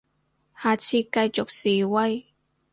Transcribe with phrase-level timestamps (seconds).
[0.57, 2.25] 下次繼續示威